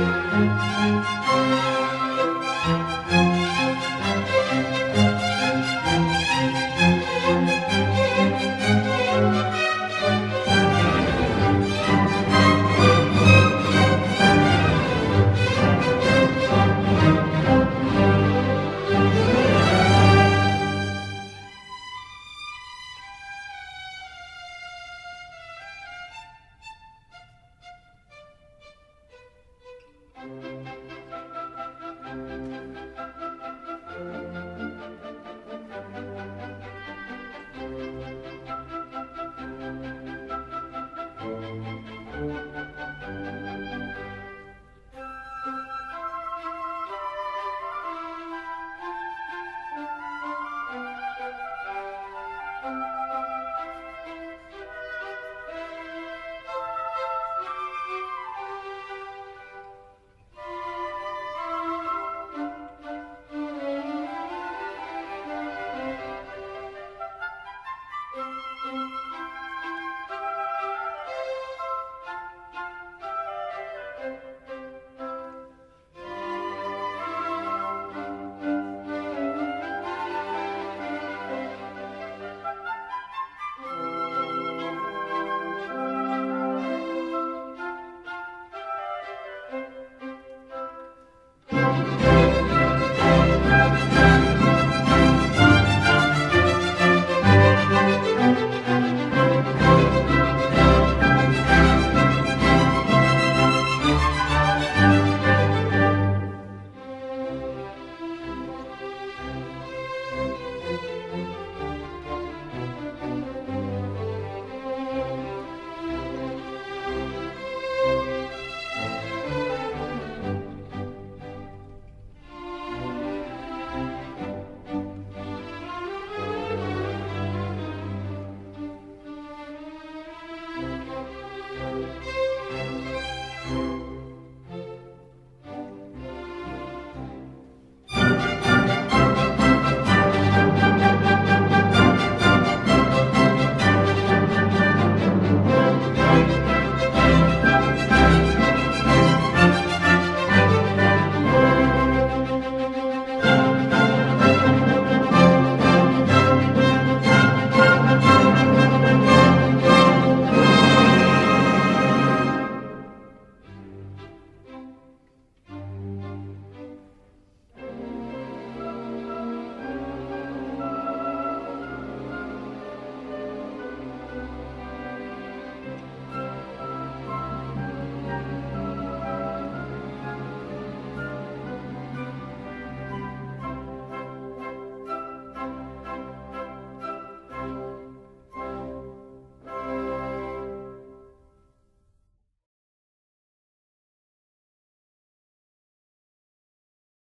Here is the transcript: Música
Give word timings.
Música 0.00 1.79